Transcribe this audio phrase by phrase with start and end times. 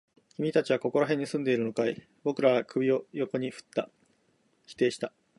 [0.35, 2.07] 君たちはここら辺に住んでいるのかい？
[2.23, 3.87] 僕らは首を横に振った。
[4.65, 5.13] 否定した。